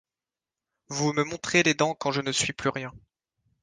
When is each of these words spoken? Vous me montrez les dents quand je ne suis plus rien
Vous 0.87 1.13
me 1.13 1.23
montrez 1.23 1.61
les 1.61 1.75
dents 1.75 1.93
quand 1.93 2.11
je 2.11 2.21
ne 2.21 2.31
suis 2.31 2.53
plus 2.53 2.69
rien 2.69 2.91